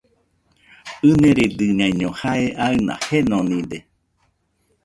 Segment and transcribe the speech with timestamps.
[1.09, 3.77] ɨniredɨñaiño jae aɨna jenonide.